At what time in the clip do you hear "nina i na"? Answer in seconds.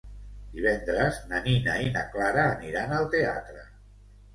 1.49-2.05